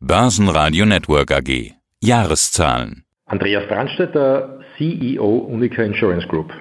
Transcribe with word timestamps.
Börsenradio 0.00 0.84
Network 0.84 1.30
AG. 1.30 1.74
Jahreszahlen. 1.98 3.02
Andreas 3.26 3.68
Brandstetter, 3.68 4.48
CEO 4.76 5.46
Unica 5.50 5.82
Insurance 5.82 6.26
Group. 6.28 6.52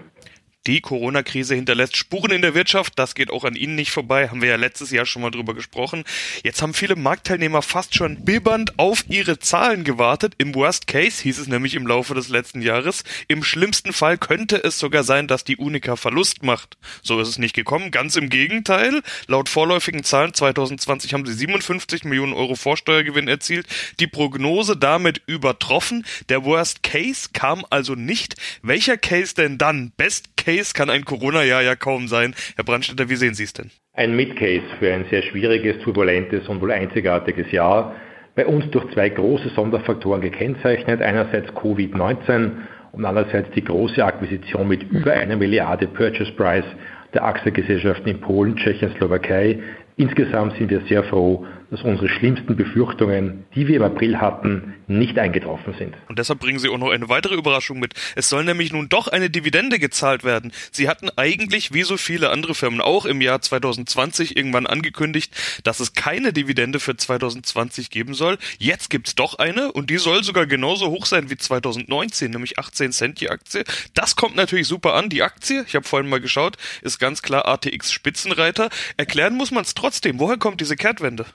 Die 0.67 0.82
Corona-Krise 0.82 1.56
hinterlässt 1.56 1.95
Spuren 1.95 2.32
in 2.32 2.42
der 2.42 2.54
Wirtschaft. 2.54 3.00
Das 3.00 3.16
geht 3.16 3.32
auch 3.32 3.45
an 3.45 3.56
Ihnen 3.56 3.75
nicht 3.75 3.92
vorbei. 3.92 4.27
Haben 4.27 4.42
wir 4.42 4.50
ja 4.50 4.58
letztes 4.58 4.92
Jahr 4.92 5.06
schon 5.06 5.22
mal 5.22 5.32
drüber 5.32 5.54
gesprochen. 5.54 6.04
Jetzt 6.43 6.61
haben 6.61 6.74
viele 6.74 6.97
Marktteilnehmer 6.97 7.61
fast 7.61 7.95
schon 7.95 8.25
bibbernd 8.25 8.77
auf 8.77 9.05
ihre 9.07 9.39
Zahlen 9.39 9.85
gewartet. 9.85 10.34
Im 10.38 10.53
Worst 10.53 10.85
Case 10.88 11.23
hieß 11.23 11.39
es 11.39 11.48
nämlich 11.48 11.73
im 11.75 11.88
Laufe 11.88 12.13
des 12.16 12.27
letzten 12.27 12.61
Jahres. 12.61 13.05
Im 13.30 13.43
schlimmsten 13.43 13.93
Fall 13.93 14.17
könnte 14.17 14.61
es 14.61 14.77
sogar 14.77 15.05
sein, 15.05 15.30
dass 15.30 15.45
die 15.45 15.55
Unica 15.55 15.95
Verlust 15.95 16.43
macht. 16.43 16.77
So 17.02 17.21
ist 17.21 17.29
es 17.29 17.38
nicht 17.38 17.55
gekommen. 17.55 17.91
Ganz 17.91 18.18
im 18.18 18.29
Gegenteil. 18.29 19.02
Laut 19.27 19.47
vorläufigen 19.47 20.04
Zahlen 20.04 20.34
2020 20.34 21.13
haben 21.13 21.25
sie 21.25 21.34
57 21.34 22.04
Millionen 22.04 22.34
Euro 22.34 22.55
Vorsteuergewinn 22.55 23.29
erzielt. 23.29 23.68
Die 24.02 24.07
Prognose 24.07 24.75
damit 24.75 25.21
übertroffen. 25.27 26.05
Der 26.27 26.43
Worst 26.43 26.84
Case 26.84 27.29
kam 27.31 27.65
also 27.70 27.95
nicht. 27.95 28.35
Welcher 28.62 28.98
Case 28.98 29.34
denn 29.34 29.57
dann? 29.57 29.93
Best 29.95 30.35
Case 30.35 30.56
Case 30.57 30.73
kann 30.73 30.89
ein 30.89 31.05
Corona-Jahr 31.05 31.61
ja 31.61 31.75
kaum 31.75 32.07
sein. 32.07 32.34
Herr 32.55 32.63
Brandstätter, 32.63 33.09
wie 33.09 33.15
sehen 33.15 33.35
Sie 33.35 33.43
es 33.43 33.53
denn? 33.53 33.70
Ein 33.93 34.15
Mid-Case 34.15 34.65
für 34.79 34.91
ein 34.91 35.05
sehr 35.11 35.21
schwieriges, 35.21 35.77
turbulentes 35.84 36.48
und 36.48 36.61
wohl 36.61 36.71
einzigartiges 36.71 37.52
Jahr. 37.52 37.95
Bei 38.35 38.45
uns 38.45 38.70
durch 38.71 38.91
zwei 38.93 39.09
große 39.09 39.49
Sonderfaktoren 39.49 40.21
gekennzeichnet. 40.21 41.01
Einerseits 41.01 41.49
Covid-19 41.49 42.51
und 42.91 43.05
andererseits 43.05 43.51
die 43.51 43.63
große 43.63 44.03
Akquisition 44.03 44.67
mit 44.67 44.81
über 44.84 45.13
einer 45.13 45.35
Milliarde 45.35 45.88
Purchase 45.88 46.31
Price 46.31 46.65
der 47.13 47.23
Aktiengesellschaften 47.23 48.07
in 48.07 48.20
Polen, 48.20 48.55
Tschechien, 48.55 48.91
Slowakei. 48.98 49.59
Insgesamt 49.98 50.57
sind 50.57 50.71
wir 50.71 50.81
sehr 50.87 51.03
froh, 51.03 51.45
dass 51.70 51.81
unsere 51.81 52.09
schlimmsten 52.09 52.55
Befürchtungen, 52.55 53.45
die 53.55 53.67
wir 53.67 53.77
im 53.77 53.84
April 53.84 54.20
hatten, 54.20 54.76
nicht 54.88 55.20
eingetroffen 55.20 55.73
sind. 55.77 55.95
Und 56.07 56.17
deshalb 56.17 56.40
bringen 56.40 56.59
Sie 56.59 56.70
auch 56.70 56.77
noch 56.77 56.91
eine 56.91 57.09
weitere 57.09 57.35
Überraschung 57.35 57.79
mit. 57.79 57.93
Es 58.15 58.29
soll 58.29 58.46
nämlich 58.46 58.71
nun 58.71 58.90
doch 58.90 59.07
eine 59.07 59.29
Dividende 59.29 59.79
gezahlt 59.79 60.23
werden. 60.23 60.54
Sie 60.71 60.88
hatten 60.88 61.10
eigentlich, 61.15 61.73
wie 61.73 61.84
so 61.84 61.98
viele 61.98 62.29
andere 62.29 62.55
Firmen 62.55 62.82
auch 62.82 63.05
im 63.05 63.21
Jahr 63.21 63.41
2020 63.41 64.38
irgendwann 64.38 64.66
angekündigt, 64.66 65.34
dass 65.64 65.80
es 65.80 65.94
keine 65.94 66.32
Dividende 66.32 66.80
für 66.80 66.95
2020 66.95 67.90
geben 67.90 68.14
soll. 68.14 68.38
Jetzt 68.60 68.90
gibt's 68.90 69.16
doch 69.16 69.38
eine 69.40 69.72
und 69.72 69.90
die 69.90 69.98
soll 69.98 70.23
sogar 70.23 70.45
genauso 70.45 70.90
hoch 70.90 71.06
sein 71.06 71.30
wie 71.30 71.38
2019, 71.38 72.32
nämlich 72.32 72.58
18 72.60 72.92
Cent 72.92 73.22
die 73.22 73.30
Aktie. 73.30 73.64
Das 73.94 74.16
kommt 74.16 74.36
natürlich 74.36 74.68
super 74.68 74.94
an. 74.94 75.10
Die 75.10 75.23
Aktie, 75.23 75.66
ich 75.68 75.76
habe 75.76 75.88
vorhin 75.88 76.10
mal 76.10 76.22
geschaut, 76.22 76.58
ist 76.82 77.00
ganz 77.00 77.22
klar 77.22 77.48
ATX 77.48 77.92
Spitzenreiter. 77.92 78.70
Erklären 78.95 79.36
muss 79.36 79.52
man 79.52 79.64
es 79.64 79.73
trotzdem. 79.73 80.20
Woher 80.20 80.38
kommt 80.38 80.62
diese 80.62 80.76
Kehrtwende? 80.76 81.26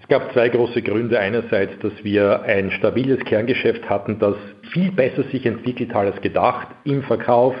Es 0.00 0.06
gab 0.06 0.32
zwei 0.32 0.48
große 0.48 0.80
Gründe. 0.82 1.18
Einerseits, 1.18 1.76
dass 1.80 1.92
wir 2.04 2.42
ein 2.42 2.70
stabiles 2.70 3.18
Kerngeschäft 3.24 3.90
hatten, 3.90 4.18
das 4.20 4.36
viel 4.72 4.92
besser 4.92 5.24
sich 5.24 5.44
entwickelt 5.44 5.92
hat 5.92 6.06
als 6.06 6.20
gedacht 6.22 6.68
im 6.84 7.02
Verkauf, 7.02 7.56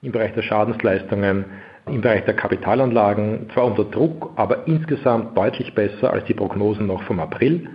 im 0.00 0.10
Bereich 0.10 0.32
der 0.32 0.42
Schadensleistungen, 0.42 1.44
im 1.86 2.00
Bereich 2.00 2.24
der 2.24 2.34
Kapitalanlagen, 2.34 3.50
zwar 3.52 3.66
unter 3.66 3.84
Druck, 3.84 4.32
aber 4.36 4.66
insgesamt 4.66 5.36
deutlich 5.36 5.74
besser 5.74 6.12
als 6.12 6.24
die 6.24 6.34
Prognosen 6.34 6.86
noch 6.86 7.02
vom 7.02 7.20
April. 7.20 7.68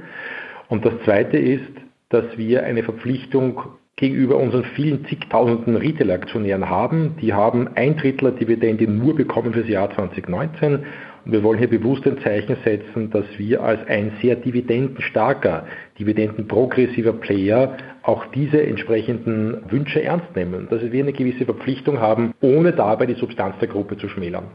Und 0.67 0.83
das 0.83 0.93
Zweite 1.05 1.37
ist, 1.37 1.71
dass 2.09 2.25
wir 2.37 2.63
eine 2.63 2.83
Verpflichtung 2.83 3.61
gegenüber 3.97 4.37
unseren 4.37 4.63
vielen 4.75 5.05
zigtausenden 5.05 5.75
Retail-Aktionären 5.75 6.69
haben. 6.69 7.17
Die 7.21 7.33
haben 7.33 7.69
ein 7.75 7.97
Drittel 7.97 8.31
der 8.31 8.39
Dividende 8.39 8.87
nur 8.87 9.15
bekommen 9.15 9.53
fürs 9.53 9.67
Jahr 9.67 9.93
2019 9.93 10.85
wir 11.31 11.43
wollen 11.43 11.59
hier 11.59 11.69
bewusst 11.69 12.05
ein 12.05 12.19
Zeichen 12.23 12.57
setzen, 12.63 13.09
dass 13.11 13.25
wir 13.37 13.61
als 13.61 13.85
ein 13.87 14.13
sehr 14.21 14.35
dividendenstarker, 14.35 15.67
dividendenprogressiver 15.99 17.13
Player 17.13 17.77
auch 18.03 18.25
diese 18.27 18.61
entsprechenden 18.61 19.69
Wünsche 19.69 20.01
ernst 20.01 20.35
nehmen. 20.35 20.67
Dass 20.69 20.81
wir 20.91 21.03
eine 21.03 21.13
gewisse 21.13 21.45
Verpflichtung 21.45 21.99
haben, 21.99 22.33
ohne 22.41 22.71
dabei 22.71 23.05
die 23.05 23.15
Substanz 23.15 23.55
der 23.59 23.67
Gruppe 23.67 23.97
zu 23.97 24.07
schmälern 24.09 24.51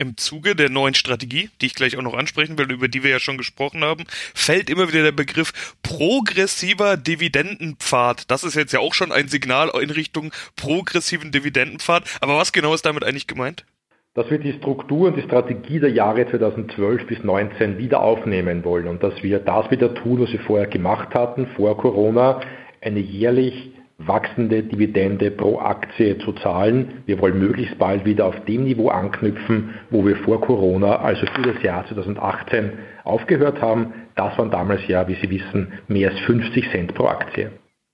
im 0.00 0.16
Zuge 0.16 0.56
der 0.56 0.70
neuen 0.70 0.94
Strategie, 0.94 1.50
die 1.60 1.66
ich 1.66 1.74
gleich 1.74 1.98
auch 1.98 2.02
noch 2.02 2.14
ansprechen 2.14 2.56
will, 2.56 2.72
über 2.72 2.88
die 2.88 3.02
wir 3.02 3.10
ja 3.10 3.20
schon 3.20 3.36
gesprochen 3.36 3.84
haben, 3.84 4.04
fällt 4.34 4.70
immer 4.70 4.88
wieder 4.88 5.02
der 5.02 5.12
Begriff 5.12 5.76
progressiver 5.82 6.96
Dividendenpfad. 6.96 8.30
Das 8.30 8.42
ist 8.42 8.54
jetzt 8.54 8.72
ja 8.72 8.80
auch 8.80 8.94
schon 8.94 9.12
ein 9.12 9.28
Signal 9.28 9.70
in 9.80 9.90
Richtung 9.90 10.32
progressiven 10.56 11.32
Dividendenpfad. 11.32 12.04
Aber 12.22 12.38
was 12.38 12.52
genau 12.52 12.72
ist 12.72 12.86
damit 12.86 13.04
eigentlich 13.04 13.26
gemeint? 13.26 13.66
Dass 14.14 14.28
wir 14.28 14.38
die 14.38 14.54
Struktur 14.54 15.08
und 15.08 15.16
die 15.16 15.22
Strategie 15.22 15.78
der 15.78 15.90
Jahre 15.90 16.26
2012 16.26 17.06
bis 17.06 17.18
2019 17.18 17.78
wieder 17.78 18.00
aufnehmen 18.02 18.64
wollen 18.64 18.88
und 18.88 19.02
dass 19.04 19.22
wir 19.22 19.38
das 19.38 19.70
wieder 19.70 19.94
tun, 19.94 20.20
was 20.20 20.32
wir 20.32 20.40
vorher 20.40 20.66
gemacht 20.66 21.14
hatten, 21.14 21.46
vor 21.54 21.76
Corona, 21.76 22.40
eine 22.80 22.98
jährlich 22.98 23.72
wachsende 23.98 24.64
Dividende 24.64 25.30
pro 25.30 25.58
Aktie 25.60 26.18
zu 26.18 26.32
zahlen. 26.32 27.02
Wir 27.06 27.20
wollen 27.20 27.38
möglichst 27.38 27.78
bald 27.78 28.04
wieder 28.04 28.26
auf 28.26 28.44
dem 28.46 28.64
Niveau 28.64 28.88
anknüpfen, 28.88 29.74
wo 29.90 30.04
wir 30.04 30.16
vor 30.16 30.40
Corona, 30.40 30.96
also 30.96 31.26
für 31.26 31.42
das 31.42 31.62
Jahr 31.62 31.86
2018, 31.86 32.72
aufgehört 33.04 33.60
haben. 33.60 33.92
Das 34.16 34.36
waren 34.38 34.50
damals 34.50 34.80
ja, 34.88 35.06
wie 35.06 35.14
Sie 35.16 35.30
wissen, 35.30 35.72
mehr 35.86 36.10
als 36.10 36.20
50 36.20 36.70
Cent 36.70 36.94
pro 36.94 37.06
Aktie. 37.06 37.50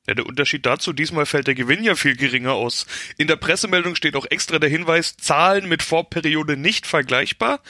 Ja, 0.07 0.15
der 0.15 0.27
Unterschied 0.27 0.65
dazu, 0.65 0.93
diesmal 0.93 1.27
fällt 1.27 1.49
der 1.49 1.57
Gewinn 1.57 1.83
ja 1.83 1.97
viel 1.97 2.15
geringer 2.15 2.53
aus. 2.53 2.87
In 3.17 3.27
der 3.27 3.35
Pressemeldung 3.35 3.97
steht 3.97 4.15
auch 4.15 4.27
extra 4.31 4.61
der 4.61 4.71
Hinweis, 4.71 5.17
Zahlen 5.17 5.69
mit 5.69 5.83
Vorperiode 5.83 6.57
nicht 6.57 6.87
vergleichbar. 6.87 7.61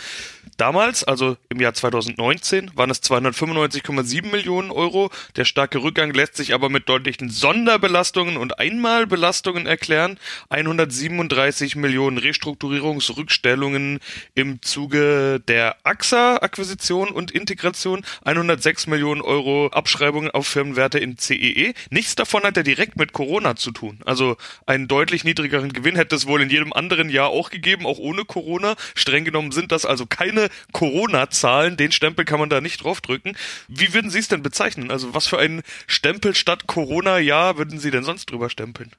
Damals, 0.58 1.02
also 1.04 1.36
im 1.48 1.60
Jahr 1.60 1.74
2019, 1.74 2.72
waren 2.74 2.90
es 2.90 3.02
295,7 3.02 4.30
Millionen 4.30 4.70
Euro. 4.70 5.10
Der 5.36 5.44
starke 5.44 5.82
Rückgang 5.82 6.12
lässt 6.12 6.36
sich 6.36 6.52
aber 6.52 6.68
mit 6.68 6.88
deutlichen 6.88 7.30
Sonderbelastungen 7.30 8.36
und 8.36 8.58
Einmalbelastungen 8.58 9.66
erklären. 9.66 10.18
137 10.50 11.76
Millionen 11.76 12.18
Restrukturierungsrückstellungen 12.18 13.98
im 14.34 14.60
Zuge 14.62 15.42
der 15.46 15.76
AXA-Akquisition 15.84 17.10
und 17.10 17.30
Integration, 17.30 18.04
106 18.24 18.86
Millionen 18.86 19.22
Euro 19.22 19.68
Abschreibungen 19.68 20.30
auf 20.30 20.46
Firmenwerte 20.46 20.98
in 20.98 21.18
CEE. 21.18 21.70
E. 21.70 21.74
Nichts 21.90 22.14
davon 22.14 22.25
hat 22.34 22.56
ja 22.56 22.62
direkt 22.62 22.96
mit 22.96 23.12
Corona 23.12 23.56
zu 23.56 23.70
tun. 23.70 24.00
Also 24.04 24.36
einen 24.66 24.88
deutlich 24.88 25.24
niedrigeren 25.24 25.72
Gewinn 25.72 25.96
hätte 25.96 26.16
es 26.16 26.26
wohl 26.26 26.42
in 26.42 26.50
jedem 26.50 26.72
anderen 26.72 27.08
Jahr 27.08 27.28
auch 27.28 27.50
gegeben, 27.50 27.86
auch 27.86 27.98
ohne 27.98 28.24
Corona. 28.24 28.76
Streng 28.94 29.24
genommen 29.24 29.52
sind 29.52 29.72
das 29.72 29.84
also 29.84 30.06
keine 30.06 30.48
Corona-Zahlen, 30.72 31.76
den 31.76 31.92
Stempel 31.92 32.24
kann 32.24 32.40
man 32.40 32.50
da 32.50 32.60
nicht 32.60 32.82
draufdrücken. 32.82 33.36
Wie 33.68 33.94
würden 33.94 34.10
Sie 34.10 34.18
es 34.18 34.28
denn 34.28 34.42
bezeichnen? 34.42 34.90
Also 34.90 35.14
was 35.14 35.26
für 35.26 35.38
ein 35.38 35.62
Stempel 35.86 36.34
statt 36.34 36.66
Corona-Jahr 36.66 37.58
würden 37.58 37.78
Sie 37.78 37.90
denn 37.90 38.04
sonst 38.04 38.30
drüber 38.30 38.50
stempeln? 38.50 38.92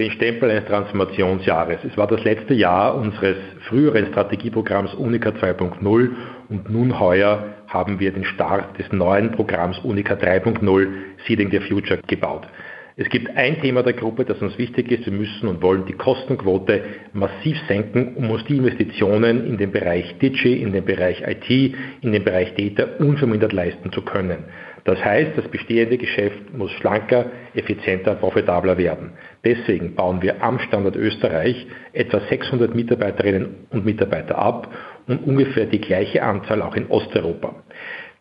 Den 0.00 0.12
Stempel 0.12 0.48
eines 0.48 0.66
Transformationsjahres. 0.66 1.78
Es 1.82 1.96
war 1.96 2.06
das 2.06 2.22
letzte 2.22 2.54
Jahr 2.54 2.94
unseres 2.94 3.36
früheren 3.68 4.06
Strategieprogramms 4.06 4.94
Unica 4.94 5.30
2.0 5.30 6.10
und 6.48 6.70
nun 6.70 7.00
heuer 7.00 7.56
haben 7.66 7.98
wir 7.98 8.12
den 8.12 8.24
Start 8.24 8.78
des 8.78 8.92
neuen 8.92 9.32
Programms 9.32 9.76
Unica 9.80 10.14
3.0 10.14 10.86
Seeding 11.26 11.50
the 11.50 11.58
Future 11.58 11.98
gebaut. 12.06 12.46
Es 12.94 13.08
gibt 13.08 13.36
ein 13.36 13.60
Thema 13.60 13.82
der 13.82 13.94
Gruppe, 13.94 14.24
das 14.24 14.40
uns 14.40 14.56
wichtig 14.56 14.88
ist. 14.92 15.04
Wir 15.04 15.12
müssen 15.12 15.48
und 15.48 15.62
wollen 15.62 15.84
die 15.86 15.94
Kostenquote 15.94 16.80
massiv 17.12 17.56
senken, 17.66 18.14
um 18.14 18.30
uns 18.30 18.44
die 18.44 18.56
Investitionen 18.56 19.48
in 19.48 19.56
den 19.56 19.72
Bereich 19.72 20.16
Digi, 20.20 20.62
in 20.62 20.70
den 20.70 20.84
Bereich 20.84 21.22
IT, 21.26 21.74
in 22.02 22.12
den 22.12 22.22
Bereich 22.22 22.54
Data 22.54 22.88
unvermindert 23.00 23.52
leisten 23.52 23.90
zu 23.90 24.02
können. 24.02 24.44
Das 24.84 25.04
heißt, 25.04 25.32
das 25.36 25.48
bestehende 25.48 25.98
Geschäft 25.98 26.56
muss 26.56 26.70
schlanker, 26.72 27.26
effizienter, 27.54 28.14
profitabler 28.14 28.78
werden. 28.78 29.12
Deswegen 29.44 29.94
bauen 29.94 30.22
wir 30.22 30.42
am 30.42 30.58
Standort 30.60 30.96
Österreich 30.96 31.66
etwa 31.92 32.20
600 32.20 32.74
Mitarbeiterinnen 32.74 33.66
und 33.70 33.84
Mitarbeiter 33.84 34.38
ab 34.38 34.72
und 35.06 35.26
ungefähr 35.26 35.66
die 35.66 35.80
gleiche 35.80 36.22
Anzahl 36.22 36.62
auch 36.62 36.74
in 36.76 36.86
Osteuropa. 36.88 37.54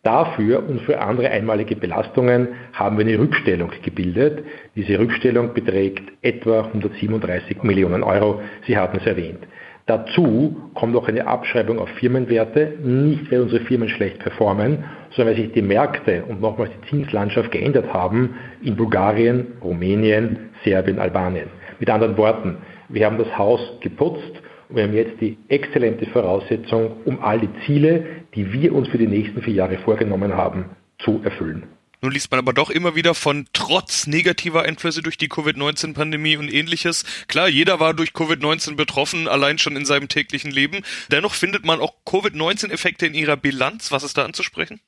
Dafür 0.03 0.63
und 0.67 0.81
für 0.81 1.01
andere 1.01 1.29
einmalige 1.31 1.75
Belastungen 1.75 2.49
haben 2.71 2.97
wir 2.97 3.05
eine 3.05 3.19
Rückstellung 3.19 3.71
gebildet. 3.83 4.45
Diese 4.75 4.99
Rückstellung 4.99 5.53
beträgt 5.53 6.03
etwa 6.21 6.61
137 6.61 7.63
Millionen 7.63 8.03
Euro. 8.03 8.41
Sie 8.65 8.77
hatten 8.77 8.97
es 8.97 9.05
erwähnt. 9.05 9.45
Dazu 9.87 10.69
kommt 10.73 10.91
noch 10.91 11.07
eine 11.07 11.27
Abschreibung 11.27 11.79
auf 11.79 11.87
Firmenwerte, 11.91 12.73
nicht 12.83 13.31
weil 13.31 13.39
unsere 13.39 13.63
Firmen 13.63 13.87
schlecht 13.87 14.19
performen, 14.19 14.83
sondern 15.11 15.33
weil 15.33 15.41
sich 15.41 15.53
die 15.53 15.61
Märkte 15.61 16.25
und 16.25 16.41
nochmals 16.41 16.71
die 16.71 16.89
Zinslandschaft 16.89 17.51
geändert 17.51 17.93
haben 17.93 18.35
in 18.61 18.75
Bulgarien, 18.75 19.47
Rumänien, 19.63 20.49
Serbien, 20.65 20.99
Albanien. 20.99 21.47
Mit 21.79 21.89
anderen 21.89 22.17
Worten, 22.17 22.57
wir 22.89 23.05
haben 23.05 23.17
das 23.17 23.37
Haus 23.37 23.61
geputzt 23.79 24.33
und 24.67 24.75
wir 24.75 24.83
haben 24.83 24.93
jetzt 24.93 25.21
die 25.21 25.37
exzellente 25.47 26.05
Voraussetzung, 26.07 26.97
um 27.05 27.23
all 27.23 27.39
die 27.39 27.49
Ziele, 27.65 28.05
die 28.35 28.51
wir 28.51 28.75
uns 28.75 28.89
für 28.89 28.97
die 28.97 29.07
nächsten 29.07 29.41
vier 29.41 29.53
Jahre 29.53 29.77
vorgenommen 29.77 30.35
haben, 30.35 30.65
zu 30.99 31.21
erfüllen. 31.23 31.63
Nun 32.07 32.13
liest 32.13 32.31
man 32.31 32.39
aber 32.39 32.53
doch 32.53 32.69
immer 32.69 32.95
wieder 32.95 33.13
von 33.13 33.47
trotz 33.51 34.07
negativer 34.07 34.63
Einflüsse 34.63 35.01
durch 35.01 35.17
die 35.17 35.27
Covid-19-Pandemie 35.27 36.37
und 36.37 36.47
ähnliches. 36.47 37.03
Klar, 37.27 37.49
jeder 37.49 37.81
war 37.81 37.93
durch 37.93 38.11
Covid-19 38.11 38.77
betroffen, 38.77 39.27
allein 39.27 39.57
schon 39.57 39.75
in 39.75 39.83
seinem 39.83 40.07
täglichen 40.07 40.49
Leben. 40.49 40.83
Dennoch 41.11 41.33
findet 41.33 41.65
man 41.65 41.81
auch 41.81 41.95
Covid-19-Effekte 42.05 43.07
in 43.07 43.13
ihrer 43.13 43.35
Bilanz. 43.35 43.91
Was 43.91 44.05
ist 44.05 44.17
da 44.17 44.23
anzusprechen? 44.23 44.79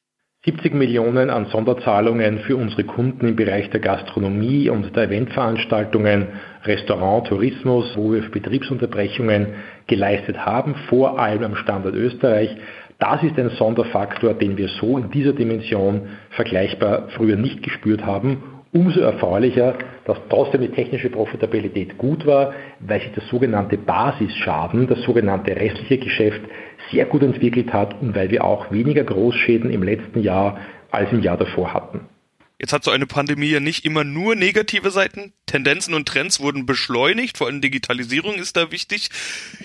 70 0.46 0.74
Millionen 0.74 1.30
an 1.30 1.48
Sonderzahlungen 1.52 2.40
für 2.48 2.56
unsere 2.56 2.86
Kunden 2.86 3.28
im 3.28 3.36
Bereich 3.36 3.70
der 3.70 3.82
Gastronomie 3.82 4.70
und 4.70 4.96
der 4.96 5.04
Eventveranstaltungen, 5.04 6.30
Restaurant, 6.64 7.28
Tourismus, 7.28 7.98
wo 7.98 8.14
wir 8.14 8.22
Betriebsunterbrechungen 8.32 9.56
geleistet 9.88 10.38
haben, 10.38 10.74
vor 10.88 11.20
allem 11.20 11.44
am 11.44 11.56
Standort 11.58 11.96
Österreich. 11.96 12.56
Das 13.00 13.24
ist 13.24 13.40
ein 13.40 13.50
Sonderfaktor, 13.52 14.34
den 14.34 14.58
wir 14.58 14.68
so 14.68 14.98
in 14.98 15.10
dieser 15.10 15.32
Dimension 15.32 16.10
vergleichbar 16.32 17.08
früher 17.16 17.38
nicht 17.38 17.64
gespürt 17.64 18.06
haben. 18.06 18.44
Umso 18.74 19.00
erfreulicher, 19.00 19.76
dass 20.06 20.18
trotzdem 20.30 20.62
die 20.62 20.70
technische 20.70 21.10
Profitabilität 21.10 21.98
gut 21.98 22.26
war, 22.26 22.54
weil 22.82 23.00
sich 23.00 23.12
der 23.14 23.24
sogenannte 23.24 23.78
Basisschaden, 23.78 24.86
das 24.88 25.02
sogenannte 25.04 25.56
restliche 25.56 25.98
Geschäft 25.98 26.42
sehr 26.92 27.06
gut 27.06 27.24
entwickelt 27.24 27.72
hat 27.72 28.00
und 28.02 28.16
weil 28.16 28.30
wir 28.30 28.44
auch 28.44 28.70
weniger 28.70 29.06
Großschäden 29.06 29.72
im 29.72 29.82
letzten 29.82 30.22
Jahr 30.22 30.58
als 30.92 31.12
im 31.14 31.22
Jahr 31.22 31.38
davor 31.38 31.74
hatten. 31.74 32.02
Jetzt 32.62 32.74
hat 32.74 32.84
so 32.84 32.92
eine 32.92 33.08
Pandemie 33.08 33.48
ja 33.48 33.62
nicht 33.62 33.86
immer 33.86 34.04
nur 34.04 34.36
negative 34.36 34.92
Seiten. 34.92 35.32
Tendenzen 35.46 35.94
und 35.94 36.10
Trends 36.10 36.42
wurden 36.42 36.66
beschleunigt, 36.66 37.38
vor 37.38 37.48
allem 37.48 37.62
Digitalisierung 37.62 38.36
ist 38.36 38.58
da 38.58 38.70
wichtig. 38.70 39.10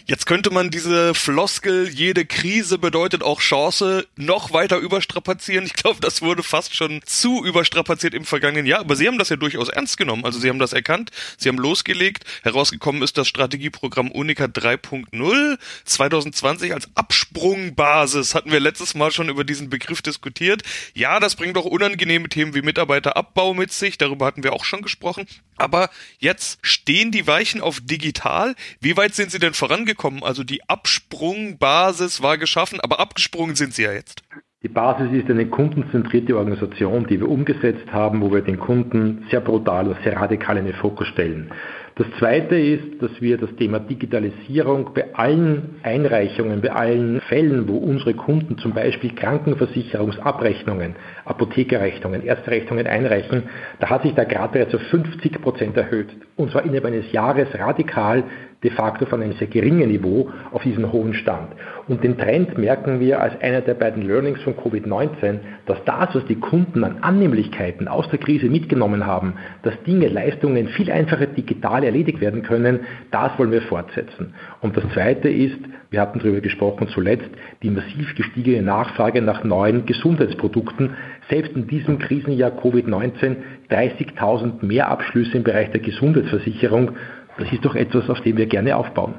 Jetzt 0.06 0.26
könnte 0.26 0.50
man 0.50 0.70
diese 0.70 1.12
Floskel, 1.12 1.88
jede 1.88 2.24
Krise 2.24 2.78
bedeutet 2.78 3.24
auch 3.24 3.40
Chance, 3.40 4.06
noch 4.14 4.52
weiter 4.52 4.78
überstrapazieren. 4.78 5.66
Ich 5.66 5.74
glaube, 5.74 5.98
das 6.00 6.22
wurde 6.22 6.44
fast 6.44 6.76
schon 6.76 7.00
zu 7.04 7.44
überstrapaziert 7.44 8.14
im 8.14 8.24
vergangenen 8.24 8.64
Jahr, 8.64 8.80
aber 8.80 8.94
Sie 8.94 9.08
haben 9.08 9.18
das 9.18 9.28
ja 9.28 9.36
durchaus 9.36 9.68
ernst 9.68 9.96
genommen. 9.96 10.24
Also 10.24 10.38
Sie 10.38 10.48
haben 10.48 10.60
das 10.60 10.72
erkannt, 10.72 11.10
Sie 11.36 11.48
haben 11.48 11.58
losgelegt. 11.58 12.24
Herausgekommen 12.44 13.02
ist 13.02 13.18
das 13.18 13.26
Strategieprogramm 13.26 14.12
Unica 14.12 14.44
3.0 14.44 15.58
2020 15.84 16.72
als 16.72 16.88
Absprungbasis. 16.94 18.36
Hatten 18.36 18.52
wir 18.52 18.60
letztes 18.60 18.94
Mal 18.94 19.10
schon 19.10 19.28
über 19.28 19.42
diesen 19.42 19.68
Begriff 19.68 20.00
diskutiert. 20.00 20.62
Ja, 20.94 21.18
das 21.18 21.34
bringt 21.34 21.58
auch 21.58 21.64
unangenehme 21.64 22.28
Themen 22.28 22.54
wie 22.54 22.62
Mitarbeiter 22.62 22.83
Mitarbeiterabbau 22.84 23.54
mit 23.54 23.72
sich, 23.72 23.98
darüber 23.98 24.26
hatten 24.26 24.44
wir 24.44 24.52
auch 24.52 24.64
schon 24.64 24.82
gesprochen. 24.82 25.26
Aber 25.56 25.88
jetzt 26.18 26.58
stehen 26.62 27.10
die 27.10 27.26
Weichen 27.26 27.60
auf 27.60 27.80
digital. 27.80 28.54
Wie 28.80 28.96
weit 28.96 29.14
sind 29.14 29.30
sie 29.30 29.38
denn 29.38 29.54
vorangekommen? 29.54 30.22
Also 30.22 30.44
die 30.44 30.68
Absprungbasis 30.68 32.22
war 32.22 32.38
geschaffen, 32.38 32.80
aber 32.80 33.00
abgesprungen 33.00 33.54
sind 33.54 33.74
sie 33.74 33.84
ja 33.84 33.92
jetzt. 33.92 34.22
Die 34.62 34.68
Basis 34.68 35.12
ist 35.12 35.30
eine 35.30 35.46
kundenzentrierte 35.46 36.36
Organisation, 36.36 37.06
die 37.06 37.20
wir 37.20 37.28
umgesetzt 37.28 37.92
haben, 37.92 38.22
wo 38.22 38.32
wir 38.32 38.40
den 38.40 38.58
Kunden 38.58 39.26
sehr 39.30 39.40
brutal 39.40 39.88
und 39.88 40.02
sehr 40.02 40.16
radikal 40.16 40.56
in 40.56 40.64
den 40.64 40.74
Fokus 40.74 41.06
stellen. 41.08 41.50
Das 41.96 42.08
Zweite 42.18 42.56
ist, 42.56 43.00
dass 43.00 43.22
wir 43.22 43.38
das 43.38 43.54
Thema 43.54 43.78
Digitalisierung 43.78 44.90
bei 44.94 45.14
allen 45.14 45.76
Einreichungen, 45.84 46.60
bei 46.60 46.72
allen 46.72 47.20
Fällen, 47.20 47.68
wo 47.68 47.76
unsere 47.76 48.14
Kunden 48.14 48.58
zum 48.58 48.72
Beispiel 48.72 49.14
Krankenversicherungsabrechnungen, 49.14 50.96
Apothekerrechnungen, 51.24 52.26
Erstrechnungen 52.26 52.88
einreichen, 52.88 53.44
da 53.78 53.90
hat 53.90 54.02
sich 54.02 54.12
der 54.12 54.26
Grad 54.26 54.50
bereits 54.50 54.74
auf 54.74 54.82
50 54.82 55.40
Prozent 55.40 55.76
erhöht. 55.76 56.08
Und 56.34 56.50
zwar 56.50 56.64
innerhalb 56.64 56.86
eines 56.86 57.12
Jahres 57.12 57.46
radikal 57.56 58.24
de 58.64 58.70
facto 58.70 59.04
von 59.06 59.22
einem 59.22 59.34
sehr 59.34 59.46
geringen 59.46 59.90
Niveau 59.90 60.30
auf 60.50 60.62
diesen 60.62 60.90
hohen 60.90 61.14
Stand. 61.14 61.52
Und 61.86 62.02
den 62.02 62.16
Trend 62.16 62.56
merken 62.56 62.98
wir 62.98 63.20
als 63.20 63.38
einer 63.42 63.60
der 63.60 63.74
beiden 63.74 64.02
Learnings 64.02 64.40
von 64.42 64.56
Covid-19, 64.56 65.40
dass 65.66 65.84
das, 65.84 66.14
was 66.14 66.24
die 66.26 66.36
Kunden 66.40 66.82
an 66.82 66.98
Annehmlichkeiten 67.02 67.88
aus 67.88 68.08
der 68.08 68.18
Krise 68.18 68.46
mitgenommen 68.46 69.06
haben, 69.06 69.34
dass 69.62 69.74
Dinge, 69.86 70.08
Leistungen 70.08 70.68
viel 70.68 70.90
einfacher 70.90 71.26
digital 71.26 71.83
erledigt 71.84 72.20
werden 72.20 72.42
können, 72.42 72.80
das 73.10 73.38
wollen 73.38 73.52
wir 73.52 73.62
fortsetzen. 73.62 74.34
Und 74.60 74.76
das 74.76 74.84
Zweite 74.92 75.28
ist, 75.28 75.58
wir 75.90 76.00
hatten 76.00 76.18
darüber 76.18 76.40
gesprochen 76.40 76.88
zuletzt, 76.88 77.28
die 77.62 77.70
massiv 77.70 78.14
gestiegene 78.16 78.62
Nachfrage 78.62 79.22
nach 79.22 79.44
neuen 79.44 79.86
Gesundheitsprodukten. 79.86 80.96
Selbst 81.30 81.52
in 81.54 81.66
diesem 81.66 81.98
Krisenjahr 81.98 82.50
Covid-19 82.50 83.36
30.000 83.70 84.64
mehr 84.64 84.88
Abschlüsse 84.88 85.36
im 85.36 85.44
Bereich 85.44 85.70
der 85.70 85.80
Gesundheitsversicherung 85.80 86.96
das 87.36 87.52
ist 87.52 87.64
doch 87.64 87.74
etwas, 87.74 88.08
auf 88.08 88.20
dem 88.22 88.36
wir 88.36 88.46
gerne 88.46 88.76
aufbauen. 88.76 89.14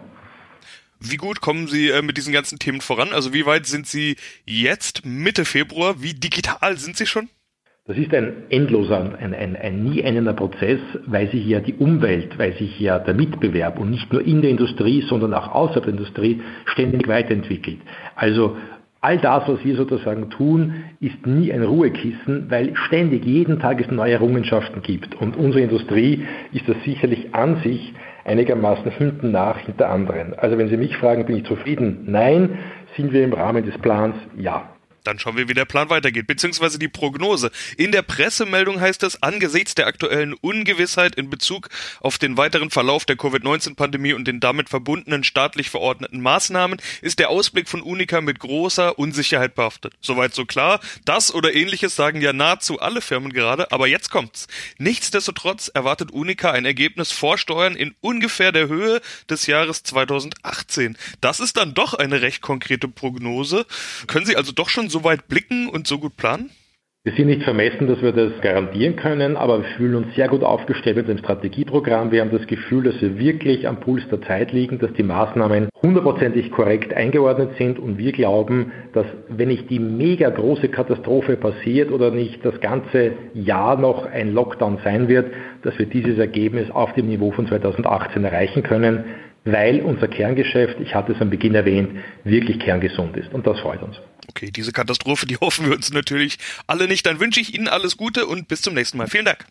Wie 1.00 1.18
gut 1.18 1.42
kommen 1.42 1.68
Sie 1.68 1.90
äh, 1.90 2.02
mit 2.02 2.18
diesen 2.18 2.34
ganzen 2.34 2.58
Themen 2.58 2.82
voran? 2.82 3.12
Also 3.12 3.34
wie 3.34 3.46
weit 3.46 3.66
sind 3.66 3.86
Sie 3.86 4.16
jetzt 4.46 5.06
Mitte 5.06 5.46
Februar? 5.46 6.02
Wie 6.02 6.14
digital 6.14 6.78
sind 6.78 6.98
Sie 6.98 7.06
schon? 7.06 7.30
Das 7.88 8.00
ist 8.00 8.12
ein 8.16 8.50
endloser, 8.50 9.16
ein, 9.20 9.36
ein, 9.36 9.56
ein 9.56 9.84
nie 9.84 10.02
endender 10.02 10.34
Prozess, 10.34 10.80
weil 11.06 11.30
sich 11.30 11.46
ja 11.46 11.60
die 11.60 11.76
Umwelt, 11.76 12.40
weil 12.40 12.54
sich 12.54 12.80
ja 12.80 12.98
der 12.98 13.14
Mitbewerb 13.14 13.80
und 13.80 13.92
nicht 13.92 14.12
nur 14.12 14.26
in 14.26 14.42
der 14.42 14.50
Industrie, 14.50 15.04
sondern 15.04 15.36
auch 15.36 15.54
außerhalb 15.54 15.84
der 15.84 15.94
Industrie 15.94 16.42
ständig 16.66 17.08
weiterentwickelt. 17.08 17.78
Also 18.16 18.58
all 19.02 19.20
das, 19.20 19.48
was 19.48 19.64
wir 19.64 19.76
sozusagen 19.76 20.32
tun, 20.32 20.74
ist 21.00 21.28
nie 21.28 21.54
ein 21.54 21.62
Ruhekissen, 21.62 22.50
weil 22.50 22.76
ständig 22.76 23.24
jeden 23.24 23.60
Tag 23.60 23.80
es 23.80 23.92
neue 23.92 24.14
Errungenschaften 24.14 24.82
gibt. 24.82 25.14
Und 25.22 25.38
unsere 25.38 25.62
Industrie 25.62 26.26
ist 26.54 26.68
das 26.68 26.78
sicherlich 26.86 27.36
an 27.36 27.58
sich 27.62 27.94
einigermaßen 28.24 28.90
hinten 28.90 29.30
nach 29.30 29.60
hinter 29.60 29.92
anderen. 29.92 30.34
Also 30.34 30.58
wenn 30.58 30.70
Sie 30.70 30.78
mich 30.78 30.98
fragen, 30.98 31.28
bin 31.28 31.38
ich 31.38 31.46
zufrieden? 31.46 32.06
Nein. 32.08 32.58
Sind 32.98 33.14
wir 33.14 33.24
im 33.24 33.34
Rahmen 33.34 33.64
des 33.64 33.78
Plans? 33.78 34.16
Ja. 34.36 34.75
Dann 35.08 35.20
schauen 35.20 35.38
wir, 35.38 35.48
wie 35.48 35.54
der 35.54 35.66
Plan 35.66 35.90
weitergeht, 35.90 36.28
beziehungsweise 36.28 36.80
die 36.80 36.88
Prognose. 36.88 37.52
In 37.78 37.92
der 37.92 38.02
Pressemeldung 38.02 38.80
heißt 38.82 39.04
es, 39.04 39.22
angesichts 39.22 39.76
der 39.76 39.88
aktuellen 39.88 40.34
Ungewissheit 40.34 41.16
in 41.16 41.30
Bezug 41.30 41.70
auf 42.02 42.18
den 42.18 42.38
weiteren 42.38 42.70
Verlauf 42.70 43.06
der 43.06 43.16
Covid-19-Pandemie 43.16 44.14
und 44.14 44.28
den 44.28 44.40
damit 44.40 44.70
verbundenen 44.70 45.24
staatlich 45.24 45.70
verordneten 45.70 46.22
Maßnahmen 46.22 46.82
ist 47.02 47.20
der 47.20 47.30
Ausblick 47.30 47.70
von 47.70 47.82
Unica 47.82 48.22
mit 48.22 48.40
großer 48.40 48.98
Unsicherheit 48.98 49.56
behaftet. 49.56 49.94
Soweit 50.02 50.34
so 50.34 50.46
klar. 50.46 50.80
Das 51.06 51.34
oder 51.34 51.54
ähnliches 51.54 51.96
sagen 51.96 52.22
ja 52.22 52.34
nahezu 52.34 52.80
alle 52.80 53.02
Firmen 53.02 53.32
gerade, 53.32 53.72
aber 53.72 53.88
jetzt 53.88 54.10
kommt's. 54.10 54.48
Nichtsdestotrotz 54.78 55.68
erwartet 55.68 56.12
Unica 56.12 56.52
ein 56.52 56.66
Ergebnis 56.66 57.12
vor 57.12 57.38
Steuern 57.38 57.76
in 57.76 57.96
ungefähr 58.02 58.52
der 58.52 58.68
Höhe 58.68 59.02
des 59.30 59.48
Jahres 59.48 59.84
2018. 59.84 60.98
Das 61.22 61.40
ist 61.40 61.58
dann 61.58 61.74
doch 61.74 61.94
eine 61.94 62.22
recht 62.22 62.42
konkrete 62.42 62.88
Prognose. 62.88 63.66
Können 64.08 64.26
Sie 64.26 64.36
also 64.36 64.52
doch 64.52 64.70
schon 64.70 64.90
so 64.96 65.04
weit 65.04 65.28
blicken 65.28 65.68
und 65.68 65.88
so 65.88 66.00
gut 66.00 66.16
planen? 66.16 66.52
Wir 67.04 67.14
sind 67.14 67.28
nicht 67.28 67.44
vermessen, 67.44 67.86
dass 67.86 68.02
wir 68.02 68.14
das 68.14 68.32
garantieren 68.42 68.96
können, 68.96 69.36
aber 69.38 69.60
wir 69.60 69.70
fühlen 69.78 69.96
uns 69.96 70.16
sehr 70.16 70.28
gut 70.28 70.42
aufgestellt 70.42 70.96
mit 70.96 71.08
dem 71.08 71.20
Strategieprogramm. 71.20 72.12
Wir 72.12 72.22
haben 72.22 72.32
das 72.32 72.48
Gefühl, 72.48 72.86
dass 72.86 73.00
wir 73.00 73.20
wirklich 73.20 73.68
am 73.68 73.80
Puls 73.80 74.02
der 74.10 74.22
Zeit 74.22 74.54
liegen, 74.54 74.80
dass 74.80 74.92
die 74.94 75.04
Maßnahmen 75.04 75.70
hundertprozentig 75.84 76.50
korrekt 76.50 76.94
eingeordnet 76.96 77.58
sind 77.60 77.78
und 77.78 78.00
wir 78.00 78.12
glauben, 78.12 78.72
dass 78.94 79.06
wenn 79.30 79.50
nicht 79.50 79.70
die 79.70 79.80
mega 79.80 80.30
große 80.30 80.70
Katastrophe 80.70 81.36
passiert 81.36 81.92
oder 81.92 82.10
nicht 82.10 82.44
das 82.44 82.60
ganze 82.60 83.12
Jahr 83.36 83.78
noch 83.78 84.08
ein 84.08 84.34
Lockdown 84.34 84.80
sein 84.84 85.08
wird, 85.08 85.32
dass 85.62 85.78
wir 85.78 85.86
dieses 85.86 86.18
Ergebnis 86.18 86.72
auf 86.72 86.94
dem 86.94 87.08
Niveau 87.08 87.32
von 87.32 87.46
2018 87.48 88.24
erreichen 88.24 88.64
können, 88.64 89.04
weil 89.46 89.82
unser 89.82 90.08
Kerngeschäft, 90.08 90.80
ich 90.80 90.94
hatte 90.94 91.14
es 91.14 91.22
am 91.22 91.30
Beginn 91.30 91.56
erwähnt, 91.56 92.00
wirklich 92.24 92.60
kerngesund 92.60 93.16
ist 93.16 93.32
und 93.34 93.48
das 93.48 93.60
freut 93.60 93.82
uns. 93.82 93.96
Okay, 94.28 94.52
diese 94.52 94.72
Katastrophe, 94.72 95.26
die 95.26 95.38
hoffen 95.42 95.68
wir 95.68 95.76
uns 95.76 95.94
natürlich 95.94 96.38
alle 96.68 96.88
nicht. 96.88 97.06
Dann 97.06 97.20
wünsche 97.20 97.40
ich 97.40 97.54
Ihnen 97.56 97.68
alles 97.68 97.96
Gute 97.96 98.26
und 98.26 98.48
bis 98.48 98.62
zum 98.62 98.74
nächsten 98.74 98.98
Mal. 98.98 99.08
Vielen 99.08 99.26
Dank. 99.26 99.46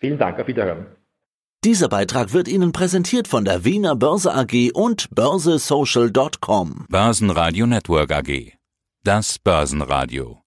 Vielen 0.00 0.18
Dank, 0.18 0.40
auf 0.40 0.46
Wiederhören. 0.46 0.86
Dieser 1.62 1.90
Beitrag 1.90 2.32
wird 2.32 2.48
Ihnen 2.48 2.72
präsentiert 2.72 3.28
von 3.28 3.44
der 3.44 3.66
Wiener 3.66 3.94
Börse 3.94 4.34
AG 4.34 4.70
und 4.72 5.14
börsesocial.com. 5.14 6.86
Börsenradio 6.88 7.66
Network 7.66 8.12
AG. 8.12 8.52
Das 9.04 9.38
Börsenradio. 9.38 10.38